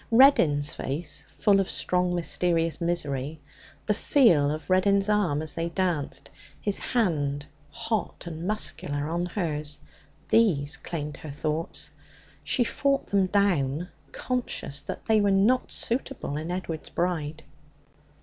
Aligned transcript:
Reddin's 0.09 0.73
face, 0.73 1.27
full 1.29 1.59
of 1.59 1.69
strong, 1.69 2.15
mysterious 2.15 2.81
misery; 2.81 3.39
the 3.85 3.93
feel 3.93 4.49
of 4.49 4.67
Reddin's 4.67 5.07
arm 5.09 5.43
as 5.43 5.53
they 5.53 5.69
danced; 5.69 6.31
his 6.59 6.79
hand, 6.79 7.45
hot 7.69 8.23
and 8.25 8.47
muscular, 8.47 9.07
on 9.07 9.27
hers 9.27 9.77
these 10.29 10.75
claimed 10.75 11.17
her 11.17 11.29
thoughts. 11.29 11.91
She 12.43 12.63
fought 12.63 13.05
them 13.05 13.27
down, 13.27 13.89
conscious 14.11 14.81
that 14.81 15.05
they 15.05 15.21
were 15.21 15.29
not 15.29 15.71
suitable 15.71 16.35
in 16.35 16.49
Edward's 16.49 16.89
bride. 16.89 17.43